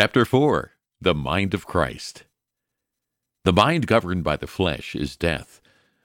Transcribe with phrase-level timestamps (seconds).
[0.00, 2.22] Chapter 4 The Mind of Christ.
[3.42, 5.60] The mind governed by the flesh is death,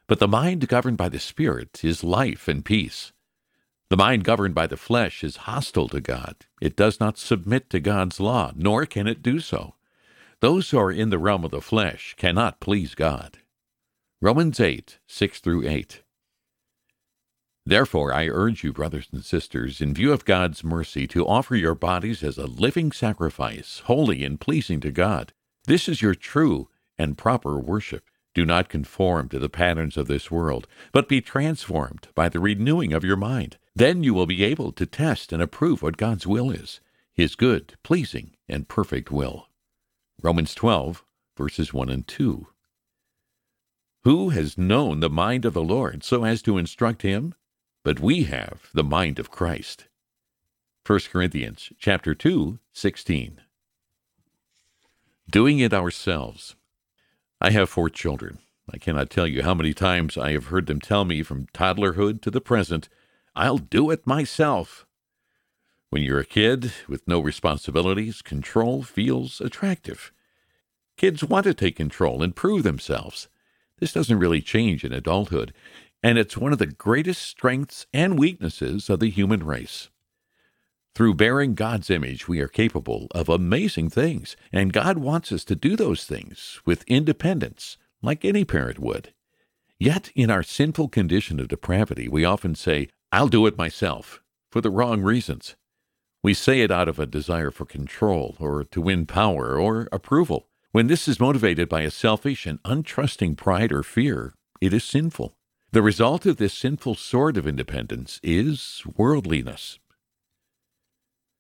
[0.08, 3.12] but the mind governed by the Spirit is life and peace.
[3.92, 6.38] The mind governed by the flesh is hostile to God.
[6.60, 9.76] It does not submit to God's law, nor can it do so.
[10.40, 13.38] Those who are in the realm of the flesh cannot please God.
[14.20, 16.02] Romans 8, 6 through 8.
[17.66, 21.76] Therefore, I urge you, brothers and sisters, in view of God's mercy, to offer your
[21.76, 25.32] bodies as a living sacrifice, holy and pleasing to God.
[25.66, 28.04] This is your true and proper worship.
[28.34, 32.92] Do not conform to the patterns of this world, but be transformed by the renewing
[32.92, 33.58] of your mind.
[33.76, 36.82] Then you will be able to test and approve what God's will is,
[37.14, 39.48] his good, pleasing, and perfect will.
[40.22, 41.06] Romans 12,
[41.38, 42.48] verses 1 and 2.
[44.04, 47.36] Who has known the mind of the Lord so as to instruct him?
[47.84, 49.88] But we have the mind of Christ.
[50.88, 53.42] 1 Corinthians chapter 2, 16.
[55.30, 56.56] Doing it ourselves.
[57.42, 58.40] I have four children.
[58.74, 62.22] I cannot tell you how many times I have heard them tell me from toddlerhood
[62.22, 62.88] to the present,
[63.36, 64.86] I'll do it myself.
[65.90, 70.14] When you're a kid with no responsibilities, control feels attractive.
[70.96, 73.28] Kids want to take control and prove themselves.
[73.80, 75.54] This doesn't really change in adulthood,
[76.04, 79.90] and it's one of the greatest strengths and weaknesses of the human race.
[80.94, 85.56] Through bearing God's image, we are capable of amazing things, and God wants us to
[85.56, 89.14] do those things with independence, like any parent would.
[89.80, 94.62] Yet, in our sinful condition of depravity, we often say, I'll do it myself, for
[94.62, 95.56] the wrong reasons.
[96.22, 100.48] We say it out of a desire for control, or to win power, or approval.
[100.72, 105.36] When this is motivated by a selfish and untrusting pride or fear, it is sinful.
[105.74, 109.80] The result of this sinful sort of independence is worldliness.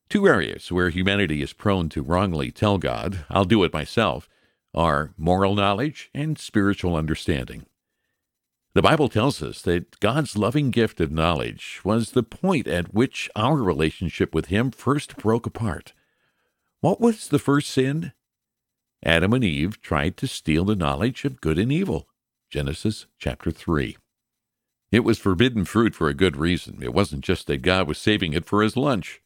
[0.09, 4.27] Two areas where humanity is prone to wrongly tell God, I'll do it myself,
[4.73, 7.67] are moral knowledge and spiritual understanding.
[8.73, 13.29] The Bible tells us that God's loving gift of knowledge was the point at which
[13.35, 15.93] our relationship with Him first broke apart.
[16.81, 18.13] What was the first sin?
[19.05, 22.07] Adam and Eve tried to steal the knowledge of good and evil.
[22.49, 23.95] Genesis chapter 3.
[24.93, 26.83] It was forbidden fruit for a good reason.
[26.83, 29.23] It wasn't just that God was saving it for his lunch.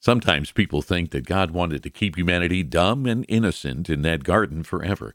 [0.00, 4.62] Sometimes people think that God wanted to keep humanity dumb and innocent in that garden
[4.62, 5.14] forever.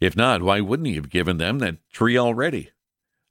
[0.00, 2.70] If not, why wouldn't He have given them that tree already?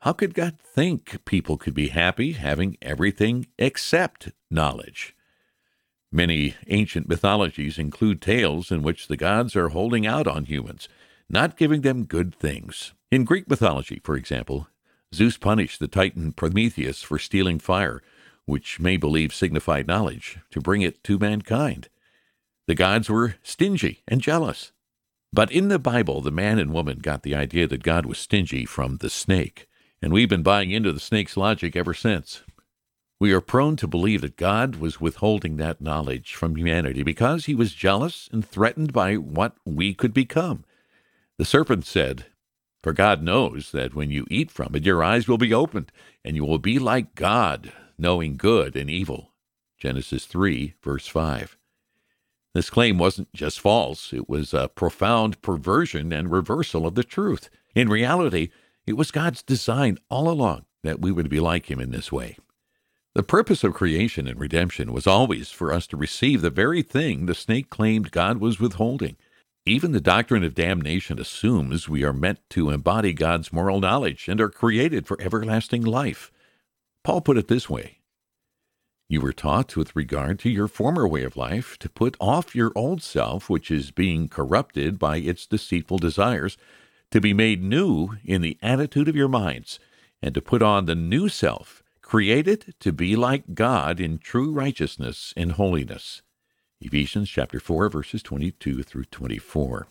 [0.01, 5.15] How could God think people could be happy having everything except knowledge?
[6.11, 10.87] Many ancient mythologies include tales in which the gods are holding out on humans,
[11.27, 12.93] not giving them good things.
[13.09, 14.67] In Greek mythology, for example,
[15.15, 18.01] Zeus punished the Titan Prometheus for stealing fire
[18.45, 21.89] which may believe signified knowledge, to bring it to mankind.
[22.67, 24.71] The gods were stingy and jealous.
[25.33, 28.65] But in the Bible, the man and woman got the idea that God was stingy
[28.65, 29.67] from the snake,
[30.01, 32.43] and we've been buying into the snake's logic ever since.
[33.19, 37.55] We are prone to believe that God was withholding that knowledge from humanity because he
[37.55, 40.65] was jealous and threatened by what we could become.
[41.37, 42.25] The serpent said,
[42.85, 45.91] For God knows that when you eat from it, your eyes will be opened,
[46.23, 49.31] and you will be like God, knowing good and evil.
[49.79, 51.57] Genesis 3, verse 5.
[52.53, 57.49] This claim wasn't just false, it was a profound perversion and reversal of the truth.
[57.73, 58.49] In reality,
[58.85, 62.37] it was God's design all along that we would be like Him in this way.
[63.15, 67.25] The purpose of creation and redemption was always for us to receive the very thing
[67.25, 69.15] the snake claimed God was withholding.
[69.67, 74.39] Even the doctrine of damnation assumes we are meant to embody God's moral knowledge and
[74.39, 76.31] are created for everlasting life.
[77.03, 77.97] Paul put it this way
[79.09, 82.73] You were taught with regard to your former way of life to put off your
[82.75, 86.57] old self, which is being corrupted by its deceitful desires,
[87.09, 89.79] to be made new in the attitude of your minds,
[90.21, 95.33] and to put on the new self, created to be like God in true righteousness
[95.35, 96.21] and holiness.
[96.85, 99.87] Ephesians chapter 4 verses 22 through 24.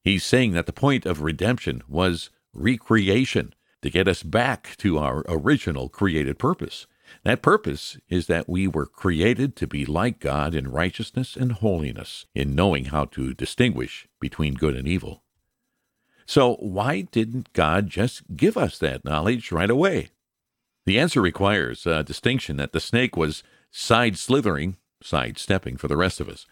[0.00, 3.52] He's saying that the point of redemption was recreation
[3.82, 6.86] to get us back to our original created purpose.
[7.24, 12.26] That purpose is that we were created to be like God in righteousness and holiness,
[12.34, 15.24] in knowing how to distinguish between good and evil.
[16.26, 20.10] So, why didn't God just give us that knowledge right away?
[20.84, 23.42] The answer requires a distinction that the snake was
[23.72, 26.46] side slithering, side stepping for the rest of us.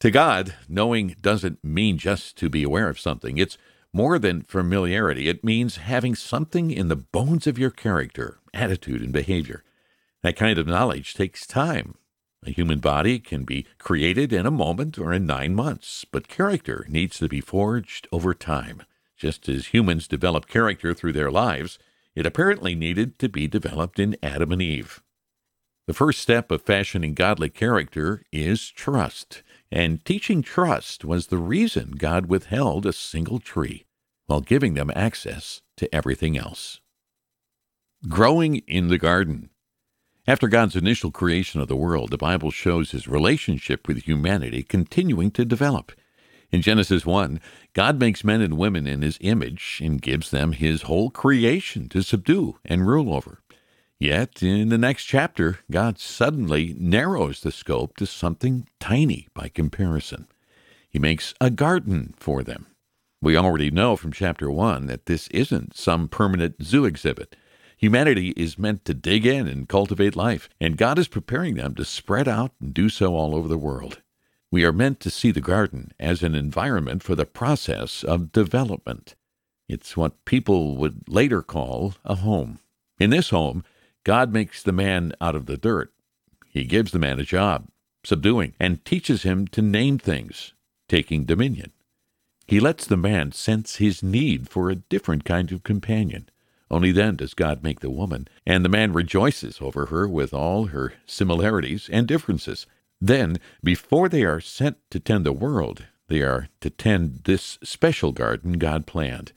[0.00, 3.36] To God, knowing doesn't mean just to be aware of something.
[3.36, 3.58] It's
[3.92, 9.12] more than familiarity, it means having something in the bones of your character, attitude, and
[9.12, 9.64] behavior.
[10.22, 11.96] That kind of knowledge takes time.
[12.46, 16.86] A human body can be created in a moment or in nine months, but character
[16.88, 18.82] needs to be forged over time.
[19.16, 21.78] Just as humans develop character through their lives,
[22.14, 25.02] it apparently needed to be developed in Adam and Eve.
[25.90, 29.42] The first step of fashioning godly character is trust,
[29.72, 33.86] and teaching trust was the reason God withheld a single tree
[34.26, 36.78] while giving them access to everything else.
[38.08, 39.50] Growing in the garden.
[40.28, 45.32] After God's initial creation of the world, the Bible shows his relationship with humanity continuing
[45.32, 45.90] to develop.
[46.52, 47.40] In Genesis 1,
[47.72, 52.02] God makes men and women in his image and gives them his whole creation to
[52.02, 53.39] subdue and rule over.
[54.00, 60.26] Yet, in the next chapter, God suddenly narrows the scope to something tiny by comparison.
[60.88, 62.66] He makes a garden for them.
[63.20, 67.36] We already know from chapter 1 that this isn't some permanent zoo exhibit.
[67.76, 71.84] Humanity is meant to dig in and cultivate life, and God is preparing them to
[71.84, 74.00] spread out and do so all over the world.
[74.50, 79.14] We are meant to see the garden as an environment for the process of development.
[79.68, 82.60] It's what people would later call a home.
[82.98, 83.62] In this home,
[84.04, 85.92] God makes the man out of the dirt.
[86.48, 87.68] He gives the man a job,
[88.04, 90.54] subduing, and teaches him to name things,
[90.88, 91.72] taking dominion.
[92.46, 96.28] He lets the man sense his need for a different kind of companion,
[96.70, 100.66] only then does God make the woman, and the man rejoices over her with all
[100.66, 102.66] her similarities and differences.
[103.00, 108.12] Then, before they are sent to tend the world, they are to tend this special
[108.12, 109.32] garden God planned.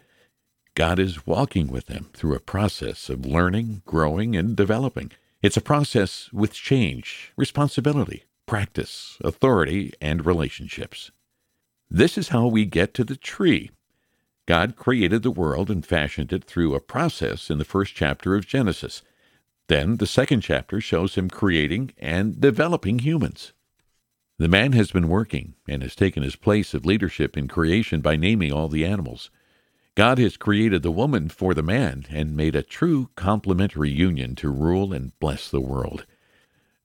[0.75, 5.11] God is walking with them through a process of learning, growing, and developing.
[5.41, 11.11] It's a process with change, responsibility, practice, authority, and relationships.
[11.89, 13.69] This is how we get to the tree
[14.45, 18.47] God created the world and fashioned it through a process in the first chapter of
[18.47, 19.01] Genesis.
[19.67, 23.53] Then the second chapter shows him creating and developing humans.
[24.37, 28.17] The man has been working and has taken his place of leadership in creation by
[28.17, 29.29] naming all the animals.
[29.95, 34.49] God has created the woman for the man and made a true complementary union to
[34.49, 36.07] rule and bless the world.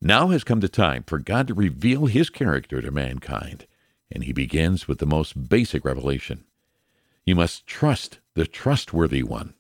[0.03, 3.67] Now has come the time for God to reveal his character to mankind,
[4.13, 6.45] and he begins with the most basic revelation.
[7.25, 9.55] You must trust the trustworthy one.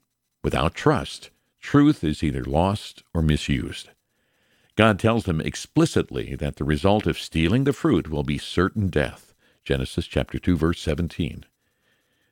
[0.45, 3.89] Without trust, truth is either lost or misused.
[4.77, 9.33] God tells them explicitly that the result of stealing the fruit will be certain death.
[9.65, 11.45] Genesis chapter 2 verse 17.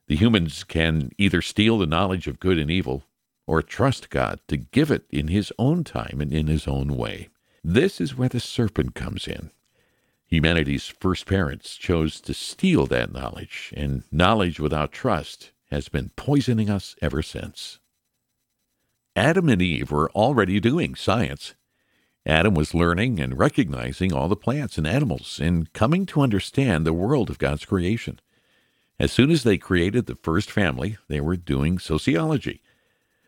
[0.09, 3.05] The humans can either steal the knowledge of good and evil
[3.47, 7.29] or trust God to give it in his own time and in his own way.
[7.63, 9.51] This is where the serpent comes in.
[10.29, 16.69] Humanity's first parents chose to steal that knowledge, and knowledge without trust has been poisoning
[16.69, 17.79] us ever since.
[19.15, 21.55] Adam and Eve were already doing science.
[22.25, 26.93] Adam was learning and recognizing all the plants and animals and coming to understand the
[26.93, 28.21] world of God's creation.
[28.99, 32.63] As soon as they created the first family, they were doing sociology.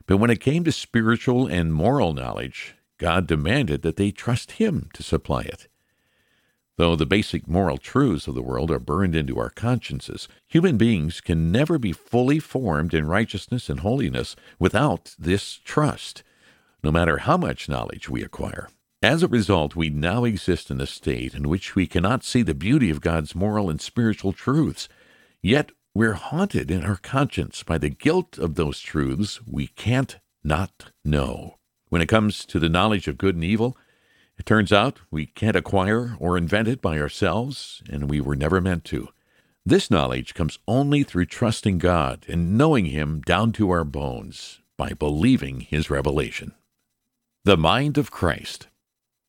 [0.06, 4.88] But when it came to spiritual and moral knowledge, God demanded that they trust Him
[4.94, 5.68] to supply it.
[6.78, 11.20] Though the basic moral truths of the world are burned into our consciences, human beings
[11.20, 16.22] can never be fully formed in righteousness and holiness without this trust,
[16.82, 18.68] no matter how much knowledge we acquire.
[19.02, 22.54] As a result, we now exist in a state in which we cannot see the
[22.54, 24.88] beauty of God's moral and spiritual truths.
[25.42, 30.92] Yet we're haunted in our conscience by the guilt of those truths we can't not
[31.04, 31.58] know.
[31.88, 33.76] When it comes to the knowledge of good and evil,
[34.36, 38.60] it turns out we can't acquire or invent it by ourselves, and we were never
[38.60, 39.08] meant to.
[39.66, 44.92] This knowledge comes only through trusting God and knowing Him down to our bones by
[44.92, 46.54] believing His revelation.
[47.44, 48.68] The mind of Christ.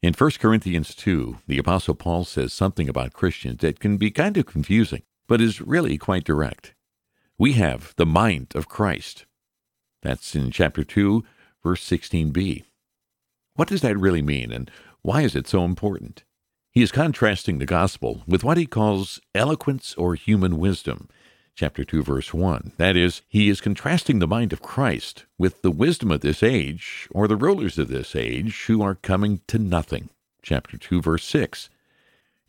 [0.01, 4.38] In 1 Corinthians 2, the Apostle Paul says something about Christians that can be kind
[4.38, 6.74] of confusing, but is really quite direct.
[7.38, 9.26] We have the mind of Christ.
[10.02, 11.24] That's in chapter 2,
[11.64, 12.64] verse 16b.
[13.54, 14.70] What does that really mean, and
[15.04, 16.24] why is it so important?
[16.72, 21.10] He is contrasting the gospel with what he calls eloquence or human wisdom.
[21.56, 22.74] Chapter 2, verse 1.
[22.78, 27.08] That is, he is contrasting the mind of Christ with the wisdom of this age
[27.12, 30.10] or the rulers of this age who are coming to nothing.
[30.42, 31.70] Chapter 2, verse 6.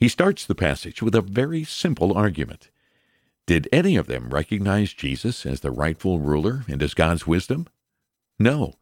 [0.01, 2.71] He starts the passage with a very simple argument.
[3.47, 7.67] Did any of them recognize Jesus as the rightful ruler and as God's wisdom?
[8.39, 8.75] No,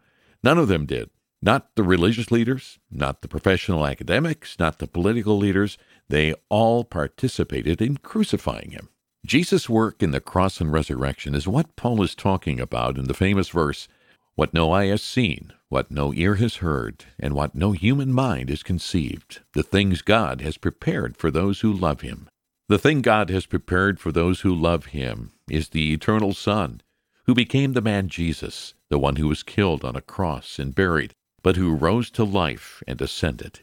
[0.45, 1.11] none of them did.
[1.43, 5.77] Not the religious leaders, not the professional academics, not the political leaders.
[6.09, 8.89] They all participated in crucifying him.
[9.27, 13.15] Jesus' work in the cross and resurrection is what Paul is talking about in the
[13.15, 13.89] famous verse,
[14.37, 18.49] What no eye has seen, what no ear has heard, and what no human mind
[18.49, 22.29] has conceived, the things God has prepared for those who love Him.
[22.69, 26.81] The thing God has prepared for those who love Him is the eternal Son,
[27.27, 31.13] who became the man Jesus, the one who was killed on a cross and buried,
[31.43, 33.61] but who rose to life and ascended.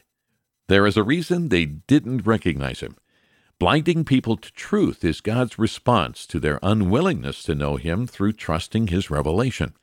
[0.68, 2.96] There is a reason they didn't recognize Him.
[3.58, 8.88] Blinding people to truth is God's response to their unwillingness to know Him through trusting
[8.88, 9.74] His revelation.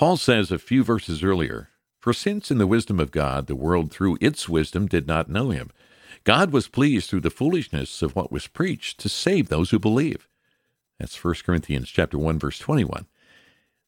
[0.00, 3.90] Paul says a few verses earlier, For since in the wisdom of God the world
[3.90, 5.70] through its wisdom did not know Him,
[6.24, 10.26] God was pleased through the foolishness of what was preached to save those who believe.
[10.98, 13.04] That's 1 Corinthians chapter 1 verse 21.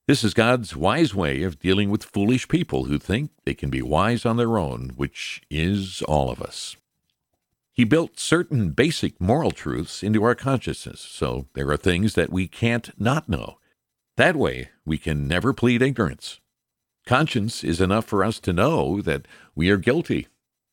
[0.06, 3.80] This is God's wise way of dealing with foolish people who think they can be
[3.80, 6.76] wise on their own, which is all of us.
[7.72, 12.48] He built certain basic moral truths into our consciousness, so there are things that we
[12.48, 13.56] can't not know.
[14.16, 16.38] That way, we can never plead ignorance.
[17.06, 20.28] Conscience is enough for us to know that we are guilty,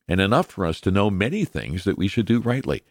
[0.07, 2.83] and enough for us to know many things that we should do rightly.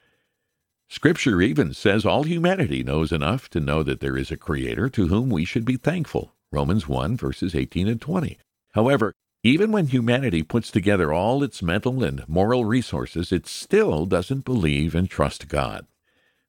[0.88, 5.09] Scripture even says all humanity knows enough to know that there is a Creator to
[5.09, 6.33] whom we should be thankful.
[6.50, 8.38] Romans 1, verses 18 and 20.
[8.73, 9.12] However,
[9.45, 14.95] even when humanity puts together all its mental and moral resources, it still doesn't believe
[14.95, 15.87] and trust God.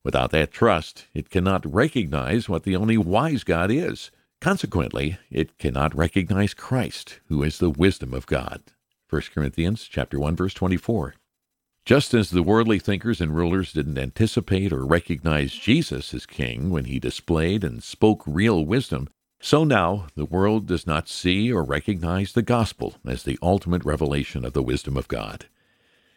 [0.03, 4.12] Without that trust, it cannot recognize what the only wise God is.
[4.39, 8.62] Consequently, it cannot recognize Christ, who is the wisdom of God.
[9.10, 11.15] 1 Corinthians chapter 1 verse 24.
[11.84, 16.86] Just as the worldly thinkers and rulers didn't anticipate or recognize Jesus as king when
[16.86, 19.10] he displayed and spoke real wisdom,
[19.41, 24.46] so now the world does not see or recognize the gospel as the ultimate revelation
[24.46, 25.48] of the wisdom of God.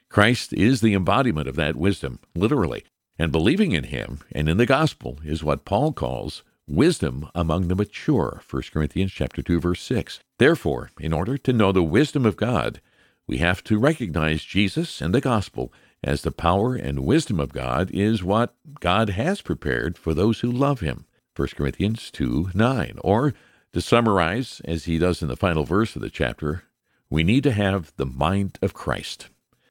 [0.08, 2.84] Christ is the embodiment of that wisdom, literally,
[3.22, 7.76] and believing in him and in the gospel is what Paul calls wisdom among the
[7.76, 10.18] mature, 1 Corinthians chapter 2 verse 6.
[10.40, 12.80] Therefore, in order to know the wisdom of God,
[13.28, 17.92] we have to recognize Jesus and the gospel as the power and wisdom of God
[17.92, 21.06] is what God has prepared for those who love him.
[21.36, 22.98] 1 Corinthians 2 9.
[23.04, 23.34] Or,
[23.72, 26.64] to summarize, as he does in the final verse of the chapter,
[27.08, 29.28] we need to have the mind of Christ.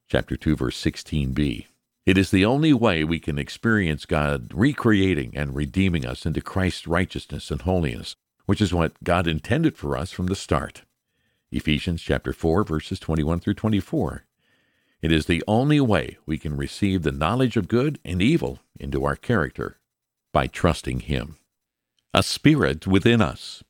[0.07, 1.65] Chapter 2, verse 16b.
[2.03, 6.87] It is the only way we can experience God recreating and redeeming us into Christ's
[6.87, 8.15] righteousness and holiness,
[8.47, 10.81] which is what God intended for us from the start.
[11.51, 14.25] Ephesians chapter 4 verses 21 through 24.
[15.03, 19.03] It is the only way we can receive the knowledge of good and evil into
[19.05, 19.77] our character
[20.31, 21.37] by trusting him
[22.13, 23.63] a spirit within us.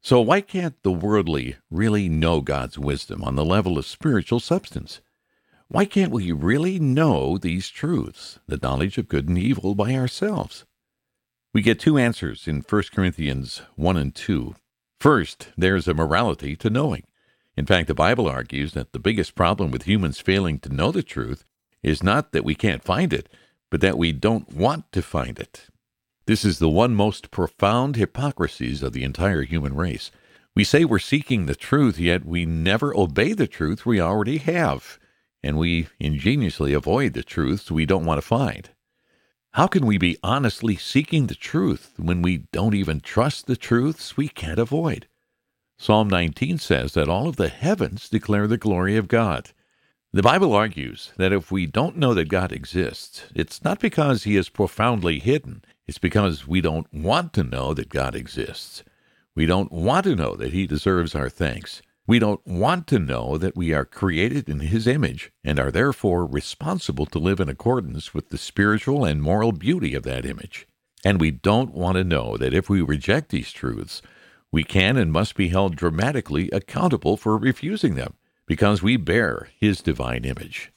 [0.00, 5.00] So, why can't the worldly really know God's wisdom on the level of spiritual substance?
[5.74, 10.64] Why can't we really know these truths, the knowledge of good and evil, by ourselves?
[11.52, 14.54] We get two answers in 1 Corinthians 1 and 2.
[15.00, 17.02] First, there's a morality to knowing.
[17.56, 21.02] In fact, the Bible argues that the biggest problem with humans failing to know the
[21.02, 21.44] truth
[21.82, 23.28] is not that we can't find it,
[23.68, 25.66] but that we don't want to find it.
[26.26, 30.12] This is the one most profound hypocrisies of the entire human race.
[30.54, 35.00] We say we're seeking the truth, yet we never obey the truth we already have,
[35.44, 38.70] and we ingeniously avoid the truths we don't want to find.
[39.52, 44.16] How can we be honestly seeking the truth when we don't even trust the truths
[44.16, 45.06] we can't avoid?
[45.78, 49.50] Psalm 19 says that all of the heavens declare the glory of God.
[50.12, 54.36] The Bible argues that if we don't know that God exists, it's not because he
[54.36, 55.62] is profoundly hidden.
[55.86, 58.82] It's because we don't want to know that God exists.
[59.36, 61.82] We don't want to know that He deserves our thanks.
[62.06, 66.26] We don't want to know that we are created in His image and are therefore
[66.26, 70.66] responsible to live in accordance with the spiritual and moral beauty of that image.
[71.02, 74.02] And we don't want to know that if we reject these truths,
[74.52, 78.14] we can and must be held dramatically accountable for refusing them
[78.46, 80.72] because we bear His divine image.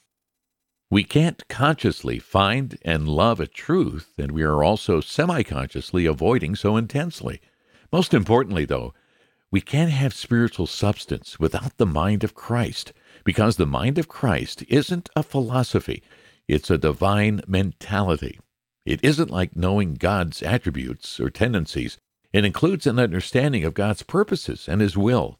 [0.90, 6.56] We can't consciously find and love a truth that we are also semi consciously avoiding
[6.56, 7.42] so intensely.
[7.92, 8.94] Most importantly, though,
[9.50, 12.92] we can't have spiritual substance without the mind of Christ,
[13.24, 16.02] because the mind of Christ isn't a philosophy,
[16.46, 18.38] it's a divine mentality.
[18.84, 21.98] It isn't like knowing God's attributes or tendencies,
[22.32, 25.38] it includes an understanding of God's purposes and His will.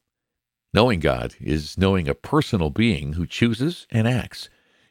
[0.74, 4.48] Knowing God is knowing a personal being who chooses and acts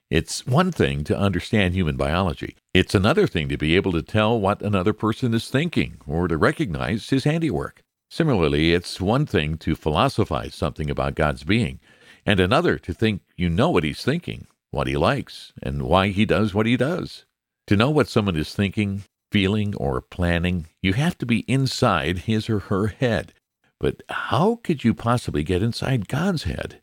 [0.09, 2.55] it's one thing to understand human biology.
[2.73, 6.37] It's another thing to be able to tell what another person is thinking or to
[6.37, 7.83] recognize his handiwork.
[8.09, 11.79] Similarly, it's one thing to philosophize something about God's being,
[12.25, 16.25] and another to think you know what he's thinking, what he likes, and why he
[16.25, 17.25] does what he does.
[17.67, 22.49] To know what someone is thinking, feeling, or planning, you have to be inside his
[22.49, 23.33] or her head.
[23.79, 26.81] But how could you possibly get inside God's head?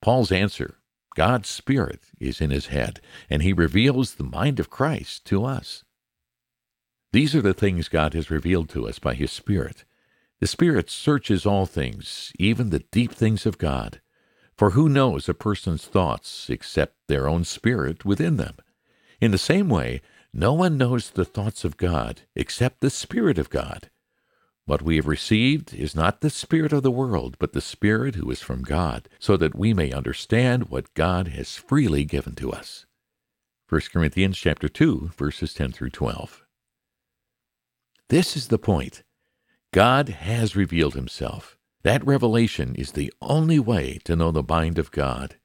[0.00, 0.78] Paul's answer
[1.16, 5.82] God's Spirit is in his head, and he reveals the mind of Christ to us.
[7.12, 9.84] These are the things God has revealed to us by his Spirit.
[10.40, 14.00] The Spirit searches all things, even the deep things of God.
[14.56, 18.56] For who knows a person's thoughts except their own spirit within them?
[19.20, 20.00] In the same way,
[20.32, 23.90] no one knows the thoughts of God except the Spirit of God.
[24.64, 28.30] What we have received is not the Spirit of the world, but the Spirit who
[28.30, 32.84] is from God, so that we may understand what God has freely given to us.
[33.68, 36.44] 1 Corinthians chapter 2, verses 10 through 12.
[38.08, 39.02] This is the point.
[39.72, 41.58] God has revealed himself.
[41.82, 45.36] That revelation is the only way to know the mind of God.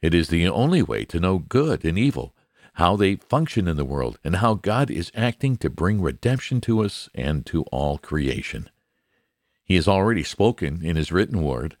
[0.00, 2.34] It is the only way to know good and evil,
[2.74, 6.84] how they function in the world, and how God is acting to bring redemption to
[6.84, 8.70] us and to all creation.
[9.64, 11.76] He has already spoken in his written word,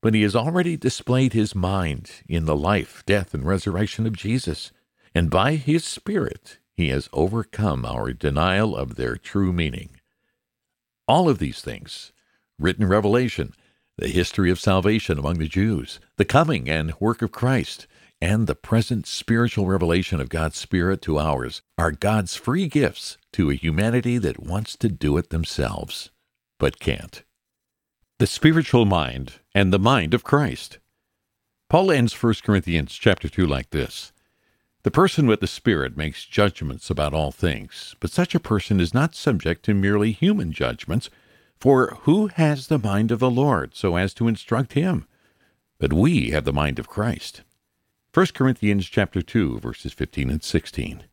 [0.00, 4.70] but he has already displayed his mind in the life, death, and resurrection of Jesus,
[5.14, 9.97] and by his Spirit he has overcome our denial of their true meaning.
[11.08, 12.12] All of these things,
[12.58, 13.54] written revelation,
[13.96, 17.86] the history of salvation among the Jews, the coming and work of Christ,
[18.20, 23.50] and the present spiritual revelation of God's Spirit to ours are God's free gifts to
[23.50, 26.10] a humanity that wants to do it themselves,
[26.58, 27.24] but can't.
[28.18, 30.78] The spiritual mind and the mind of Christ.
[31.70, 34.12] Paul ends 1 Corinthians chapter 2 like this.
[34.88, 38.94] The person with the Spirit makes judgments about all things, but such a person is
[38.94, 41.10] not subject to merely human judgments,
[41.60, 45.06] for who has the mind of the Lord so as to instruct him?
[45.78, 47.42] But we have the mind of Christ.
[48.14, 51.04] 1 Corinthians chapter 2 verses 15 and 16.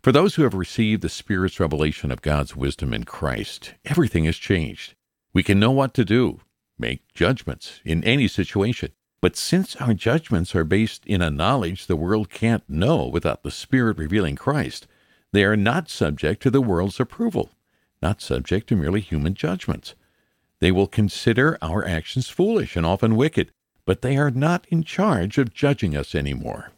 [0.00, 4.36] For those who have received the Spirit's revelation of God's wisdom in Christ, everything has
[4.36, 4.94] changed.
[5.32, 6.42] We can know what to do,
[6.78, 8.92] make judgments in any situation.
[9.24, 13.50] But since our judgments are based in a knowledge the world can't know without the
[13.50, 14.86] Spirit revealing Christ,
[15.32, 17.48] they are not subject to the world's approval,
[18.02, 19.94] not subject to merely human judgments.
[20.60, 23.50] They will consider our actions foolish and often wicked,
[23.86, 26.72] but they are not in charge of judging us anymore.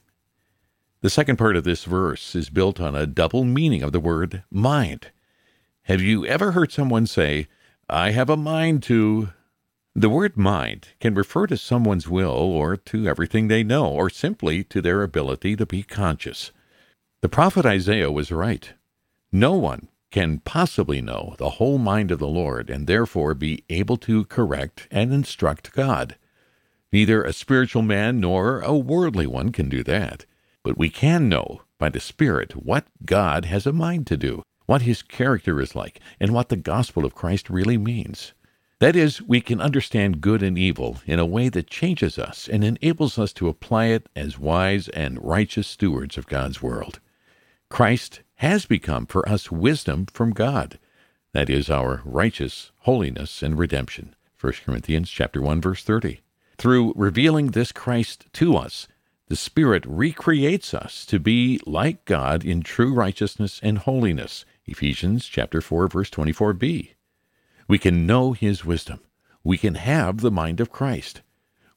[1.01, 4.45] The second part of this verse is built on a double meaning of the word
[4.53, 5.11] mind.
[5.83, 7.49] Have you ever heard someone say,
[7.91, 9.31] I have a mind to?
[9.99, 14.63] The word mind can refer to someone's will or to everything they know, or simply
[14.65, 16.53] to their ability to be conscious.
[17.23, 18.75] The prophet Isaiah was right.
[19.33, 23.97] No one can possibly know the whole mind of the Lord and therefore be able
[23.97, 26.17] to correct and instruct God.
[26.93, 30.27] Neither a spiritual man nor a worldly one can do that.
[30.63, 34.83] But we can know by the Spirit what God has a mind to do, what
[34.83, 38.35] his character is like, and what the gospel of Christ really means.
[38.79, 42.63] That is, we can understand good and evil in a way that changes us and
[42.63, 47.01] enables us to apply it as wise and righteous stewards of God's world.
[47.71, 50.79] Christ has become for us wisdom from God.
[51.33, 54.15] That is our righteous holiness and redemption.
[54.39, 56.21] 1 Corinthians chapter 1 verse 30.
[56.59, 58.89] Through revealing this Christ to us,
[59.29, 64.45] the Spirit recreates us to be like God in true righteousness and holiness.
[64.67, 66.96] Ephesians chapter 4 verse 24b.
[67.69, 69.01] We can know his wisdom.
[69.43, 71.23] We can have the mind of Christ.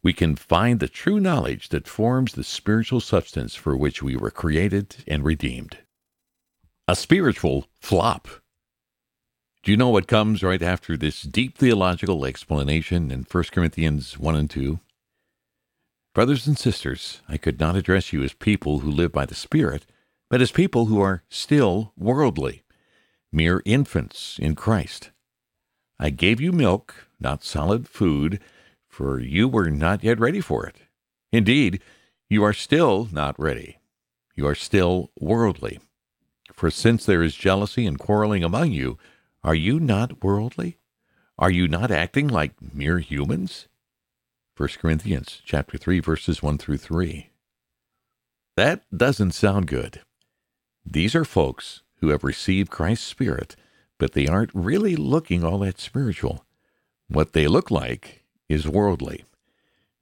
[0.02, 4.32] We can find the true knowledge that forms the spiritual substance for which we were
[4.32, 5.80] created and redeemed.
[6.88, 8.28] A spiritual flop.
[9.62, 14.36] Do you know what comes right after this deep theological explanation in 1 Corinthians 1
[14.36, 14.80] and 2?
[16.14, 19.86] Brothers and sisters, I could not address you as people who live by the Spirit,
[20.30, 22.64] but as people who are still worldly,
[23.32, 25.12] mere infants in Christ.
[26.00, 28.40] I gave you milk, not solid food,
[28.88, 30.78] for you were not yet ready for it.
[31.32, 31.82] Indeed,
[32.30, 33.80] you are still not ready.
[34.36, 35.80] You are still worldly.
[36.54, 38.98] For since there is jealousy and quarreling among you,
[39.44, 40.78] are you not worldly?
[41.38, 43.68] Are you not acting like mere humans?
[44.58, 47.30] 1 Corinthians chapter 3 verses 1 through 3.
[48.58, 50.02] That doesn't sound good.
[50.86, 53.56] These are folks who have received Christ's Spirit,
[54.00, 56.46] but they aren't really looking all that spiritual.
[57.08, 59.26] What they look like is worldly.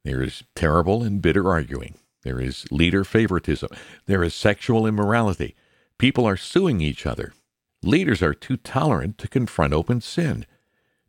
[0.04, 1.96] There is terrible and bitter arguing.
[2.22, 3.68] There is leader favoritism.
[4.06, 5.54] There is sexual immorality.
[5.98, 7.34] People are suing each other.
[7.82, 10.46] Leaders are too tolerant to confront open sin.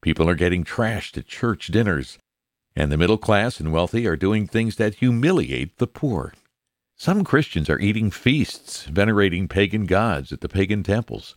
[0.02, 2.18] People are getting trashed at church dinners,
[2.76, 6.34] and the middle class and wealthy are doing things that humiliate the poor.
[6.96, 11.36] Some Christians are eating feasts, venerating pagan gods at the pagan temples.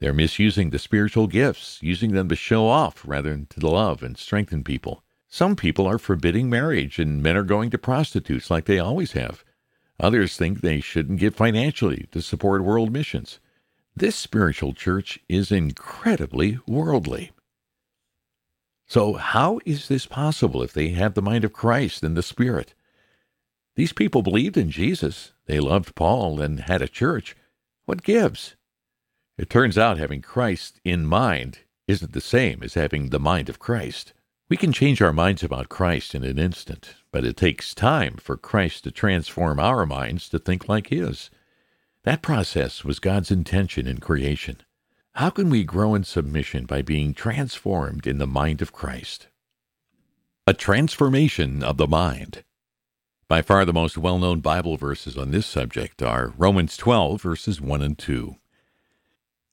[0.00, 4.16] They're misusing the spiritual gifts, using them to show off rather than to love and
[4.16, 5.04] strengthen people.
[5.28, 9.44] Some people are forbidding marriage, and men are going to prostitutes like they always have.
[10.00, 13.38] Others think they shouldn't give financially to support world missions.
[13.94, 17.32] This spiritual church is incredibly worldly.
[18.86, 22.74] So, how is this possible if they have the mind of Christ and the Spirit?
[23.76, 27.36] These people believed in Jesus, they loved Paul, and had a church.
[27.84, 28.56] What gives?
[29.40, 33.58] It turns out having Christ in mind isn't the same as having the mind of
[33.58, 34.12] Christ.
[34.50, 38.36] We can change our minds about Christ in an instant, but it takes time for
[38.36, 41.30] Christ to transform our minds to think like His.
[42.04, 44.58] That process was God's intention in creation.
[45.14, 49.28] How can we grow in submission by being transformed in the mind of Christ?
[50.46, 52.44] A transformation of the mind.
[53.26, 57.58] By far the most well known Bible verses on this subject are Romans 12, verses
[57.58, 58.36] 1 and 2.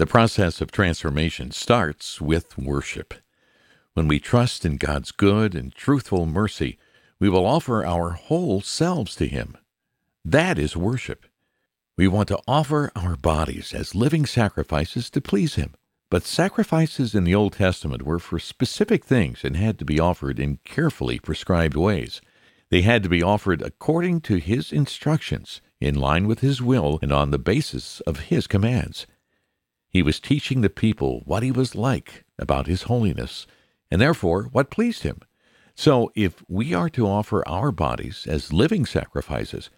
[0.00, 3.12] The process of transformation starts with worship.
[3.92, 6.78] When we trust in God's good and truthful mercy,
[7.18, 9.58] we will offer our whole selves to Him.
[10.24, 11.26] That is worship.
[11.98, 15.74] We want to offer our bodies as living sacrifices to please Him.
[16.08, 20.40] But sacrifices in the Old Testament were for specific things and had to be offered
[20.40, 22.22] in carefully prescribed ways.
[22.70, 27.12] They had to be offered according to His instructions, in line with His will, and
[27.12, 29.06] on the basis of His commands.
[29.90, 33.46] He was teaching the people what he was like about his holiness,
[33.90, 35.20] and therefore what pleased him.
[35.74, 39.68] So, if we are to offer our bodies as living sacrifices,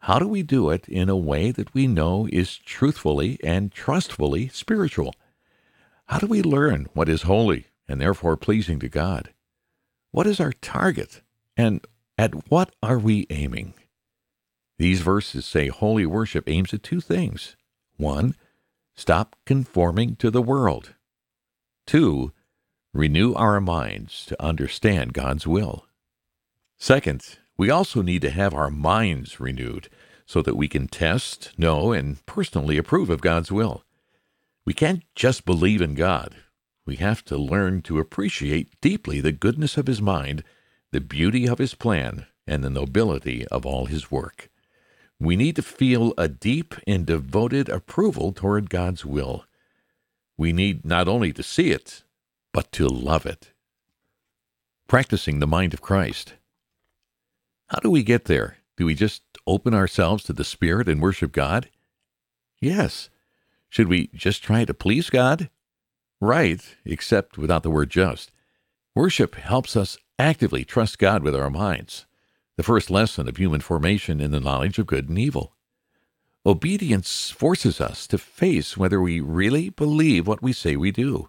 [0.00, 4.48] how do we do it in a way that we know is truthfully and trustfully
[4.48, 5.14] spiritual?
[6.06, 9.32] How do we learn what is holy and therefore pleasing to God?
[10.12, 11.22] What is our target,
[11.56, 11.84] and
[12.16, 13.74] at what are we aiming?
[14.78, 17.56] These verses say holy worship aims at two things.
[17.96, 18.36] One,
[18.96, 20.94] Stop conforming to the world.
[21.86, 22.32] Two,
[22.94, 25.86] renew our minds to understand God's will.
[26.78, 27.22] Second,
[27.58, 29.88] we also need to have our minds renewed
[30.26, 33.84] so that we can test, know, and personally approve of God's will.
[34.64, 36.36] We can't just believe in God.
[36.84, 40.42] We have to learn to appreciate deeply the goodness of His mind,
[40.90, 44.50] the beauty of His plan, and the nobility of all His work.
[45.18, 49.44] We need to feel a deep and devoted approval toward God's will.
[50.36, 52.04] We need not only to see it,
[52.52, 53.52] but to love it.
[54.88, 56.34] Practicing the mind of Christ.
[57.68, 58.58] How do we get there?
[58.76, 61.70] Do we just open ourselves to the Spirit and worship God?
[62.60, 63.08] Yes.
[63.70, 65.48] Should we just try to please God?
[66.20, 68.32] Right, except without the word just.
[68.94, 72.06] Worship helps us actively trust God with our minds
[72.56, 75.54] the first lesson of human formation in the knowledge of good and evil.
[76.44, 81.28] Obedience forces us to face whether we really believe what we say we do.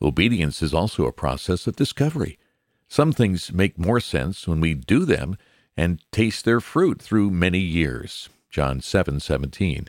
[0.00, 2.38] Obedience is also a process of discovery.
[2.86, 5.36] Some things make more sense when we do them
[5.76, 8.28] and taste their fruit through many years.
[8.50, 9.88] John 7:17.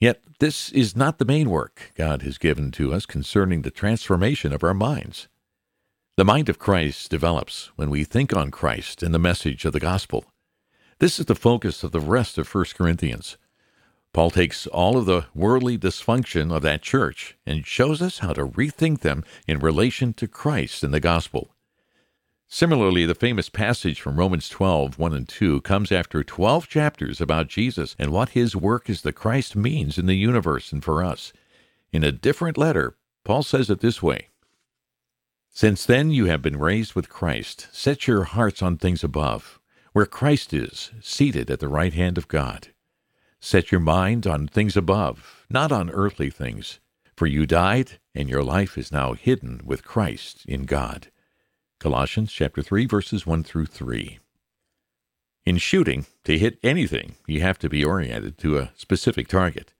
[0.00, 4.52] Yet this is not the main work God has given to us concerning the transformation
[4.52, 5.28] of our minds.
[6.16, 9.80] The mind of Christ develops when we think on Christ and the message of the
[9.80, 10.24] gospel.
[11.00, 13.36] This is the focus of the rest of 1 Corinthians.
[14.12, 18.46] Paul takes all of the worldly dysfunction of that church and shows us how to
[18.46, 21.50] rethink them in relation to Christ and the gospel.
[22.46, 27.48] Similarly, the famous passage from Romans 12, 1 and 2 comes after 12 chapters about
[27.48, 31.32] Jesus and what his work as the Christ means in the universe and for us.
[31.92, 34.28] In a different letter, Paul says it this way
[35.54, 37.68] since then you have been raised with Christ.
[37.70, 39.60] Set your hearts on things above,
[39.92, 42.68] where Christ is, seated at the right hand of God.
[43.40, 46.80] Set your mind on things above, not on earthly things.
[47.16, 51.12] For you died, and your life is now hidden with Christ in God.
[51.78, 54.18] Colossians chapter 3 verses 1 through 3.
[55.46, 59.72] In shooting, to hit anything, you have to be oriented to a specific target.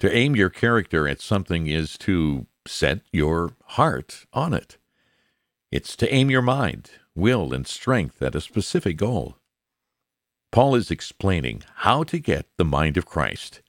[0.00, 4.78] To aim your character at something is to set your heart on it.
[5.70, 9.36] It's to aim your mind, will, and strength at a specific goal.
[10.52, 13.60] Paul is explaining how to get the mind of Christ.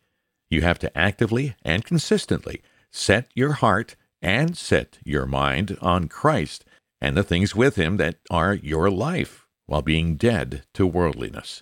[0.50, 2.62] You have to actively and consistently
[2.98, 6.64] Set your heart and set your mind on Christ
[7.02, 11.62] and the things with him that are your life while being dead to worldliness.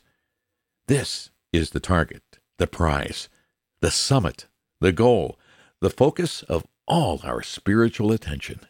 [0.86, 2.22] This is the target,
[2.60, 3.30] the prize,
[3.82, 4.46] the summit,
[4.80, 5.39] the goal,
[5.82, 8.62] the focus of all our spiritual attention.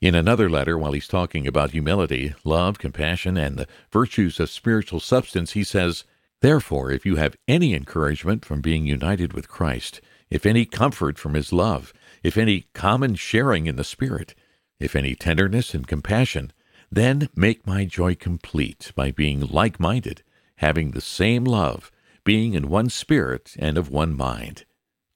[0.00, 5.00] In another letter, while he's talking about humility, love, compassion, and the virtues of spiritual
[5.00, 6.04] substance, he says,
[6.42, 11.34] Therefore, if you have any encouragement from being united with Christ, if any comfort from
[11.34, 14.34] his love, if any common sharing in the Spirit,
[14.78, 16.52] if any tenderness and compassion,
[16.90, 20.22] then make my joy complete by being like minded,
[20.56, 21.90] having the same love,
[22.24, 24.64] being in one spirit and of one mind.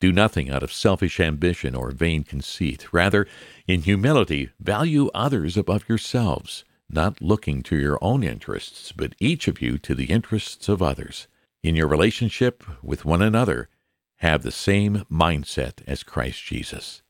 [0.01, 2.91] Do nothing out of selfish ambition or vain conceit.
[2.91, 3.27] Rather,
[3.67, 9.61] in humility, value others above yourselves, not looking to your own interests, but each of
[9.61, 11.29] you to the interests of others.
[11.63, 13.69] In your relationship with one another,
[14.17, 17.03] have the same mindset as Christ Jesus.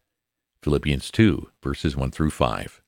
[0.63, 2.83] Philippians 2, verses 1 through 5.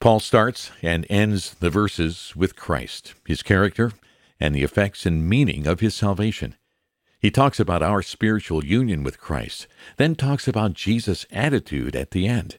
[0.00, 3.92] Paul starts and ends the verses with Christ, his character,
[4.40, 6.56] and the effects and meaning of his salvation.
[7.20, 9.66] He talks about our spiritual union with Christ,
[9.98, 12.58] then talks about Jesus' attitude at the end.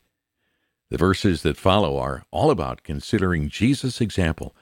[0.91, 4.55] The verses that follow are all about considering Jesus' example,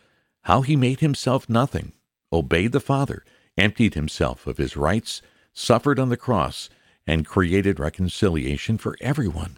[0.43, 1.91] how he made himself nothing,
[2.31, 3.25] obeyed the Father,
[3.57, 5.21] emptied himself of his rights,
[5.53, 6.69] suffered on the cross,
[7.05, 9.57] and created reconciliation for everyone,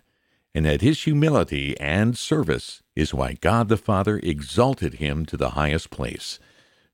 [0.55, 5.51] and that his humility and service is why God the Father exalted him to the
[5.51, 6.39] highest place.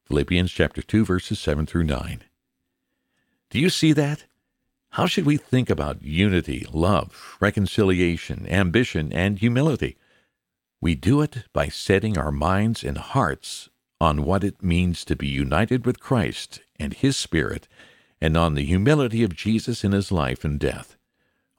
[0.06, 2.24] Philippians chapter 2 verses 7 through 9.
[3.50, 4.26] Do you see that?
[4.92, 9.98] How should we think about unity, love, reconciliation, ambition, and humility?
[10.82, 13.70] We do it by setting our minds and hearts
[14.02, 17.68] on what it means to be united with Christ and His Spirit,
[18.20, 20.98] and on the humility of Jesus in His life and death,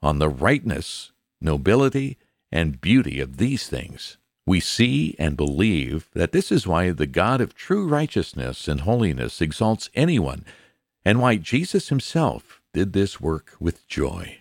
[0.01, 2.17] on the rightness, nobility,
[2.51, 4.17] and beauty of these things.
[4.45, 9.41] We see and believe that this is why the God of true righteousness and holiness
[9.41, 10.45] exalts anyone
[11.05, 14.39] and why Jesus himself did this work with joy.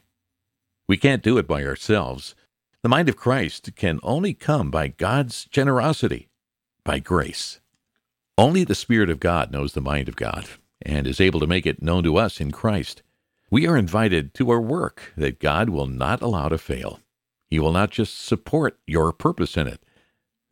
[0.89, 2.35] We can't do it by ourselves.
[2.83, 6.29] The mind of Christ can only come by God's generosity,
[6.85, 7.61] by grace.
[8.37, 10.47] Only the Spirit of God knows the mind of God
[10.83, 13.03] and is able to make it known to us in Christ.
[13.51, 17.01] We are invited to a work that God will not allow to fail.
[17.47, 19.83] He will not just support your purpose in it.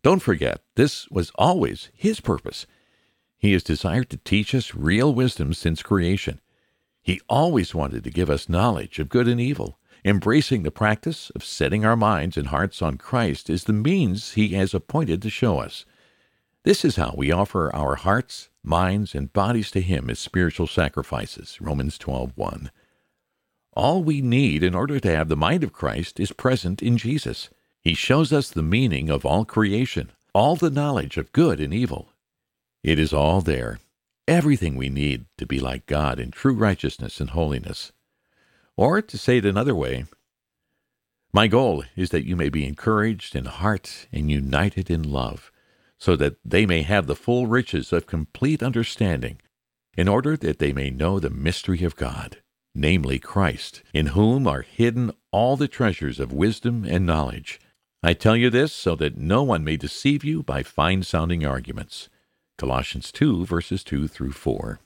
[0.03, 2.67] Don't forget, this was always His purpose.
[3.47, 6.41] He has desired to teach us real wisdom since creation.
[7.01, 9.79] He always wanted to give us knowledge of good and evil.
[10.05, 14.49] Embracing the practice of setting our minds and hearts on Christ is the means He
[14.55, 15.85] has appointed to show us.
[16.65, 21.57] This is how we offer our hearts, minds, and bodies to Him as spiritual sacrifices.
[21.61, 22.73] Romans 12:1.
[23.75, 27.49] All we need in order to have the mind of Christ is present in Jesus.
[27.81, 32.11] He shows us the meaning of all creation, all the knowledge of good and evil,
[32.87, 33.81] it is all there,
[34.29, 37.91] everything we need to be like God in true righteousness and holiness.
[38.77, 40.05] Or, to say it another way,
[41.33, 45.51] my goal is that you may be encouraged in heart and united in love,
[45.99, 49.41] so that they may have the full riches of complete understanding,
[49.97, 52.37] in order that they may know the mystery of God,
[52.73, 57.59] namely Christ, in whom are hidden all the treasures of wisdom and knowledge.
[58.01, 62.09] I tell you this so that no one may deceive you by fine sounding arguments.
[62.59, 64.81] Colossians 2, verses 2 through 4.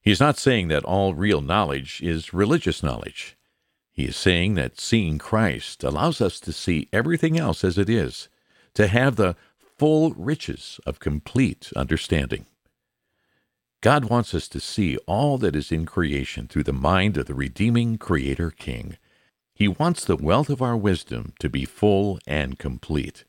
[0.00, 3.36] He is not saying that all real knowledge is religious knowledge.
[3.90, 8.28] He is saying that seeing Christ allows us to see everything else as it is,
[8.74, 9.36] to have the
[9.78, 12.46] full riches of complete understanding.
[13.80, 17.34] God wants us to see all that is in creation through the mind of the
[17.34, 18.96] redeeming Creator King.
[19.54, 23.24] He wants the wealth of our wisdom to be full and complete.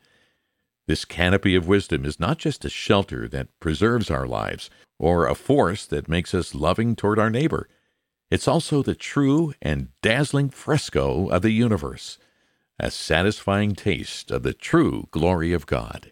[0.88, 4.70] This canopy of wisdom is not just a shelter that preserves our lives
[5.00, 7.68] or a force that makes us loving toward our neighbor.
[8.30, 12.18] It's also the true and dazzling fresco of the universe,
[12.80, 16.12] a satisfying taste of the true glory of God.